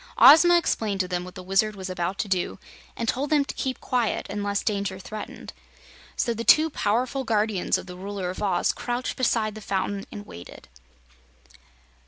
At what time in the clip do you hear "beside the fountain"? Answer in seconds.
9.15-10.05